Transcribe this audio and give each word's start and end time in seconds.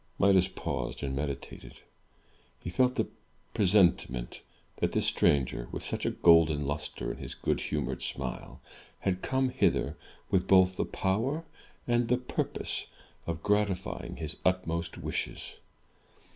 Midas 0.17 0.47
paused 0.47 1.03
and 1.03 1.15
meditated. 1.15 1.81
He 2.59 2.71
felt 2.71 2.99
a 2.99 3.05
presentiment 3.53 4.41
that 4.77 4.93
this 4.93 5.05
stranger, 5.05 5.67
with 5.71 5.83
such 5.83 6.07
a 6.07 6.09
golden 6.09 6.65
luster 6.65 7.11
in 7.11 7.17
his 7.17 7.35
good 7.35 7.61
humoured 7.61 8.01
smile, 8.01 8.61
had 9.01 9.21
come 9.21 9.49
hither 9.49 9.95
with 10.31 10.47
both 10.47 10.75
the 10.75 10.85
power 10.85 11.45
and 11.85 12.07
the 12.07 12.17
purpose 12.17 12.87
of 13.27 13.43
gratifying 13.43 14.15
his 14.15 14.37
utmost 14.43 14.97
wishes. 14.97 15.59